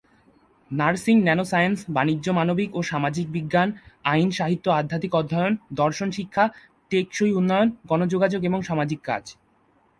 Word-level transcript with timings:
Nursing, 0.71 1.15
nanoscience, 1.21 1.79
বাণিজ্য, 1.89 2.27
মানবিক 2.31 2.69
ও 2.75 2.79
সামাজিক 2.83 3.25
বিজ্ঞান, 3.31 3.69
আইন, 4.03 4.29
সাহিত্য, 4.31 4.65
আধ্যাত্মিক 4.69 5.13
অধ্যয়ন, 5.15 5.53
দর্শন, 5.73 6.09
শিক্ষা, 6.11 6.43
টেকসই 6.91 7.31
উন্নয়ন, 7.31 7.69
গণযোগাযোগ 7.87 8.41
এবং 8.43 8.59
সামাজিক 8.61 8.99
কাজ। 9.03 9.23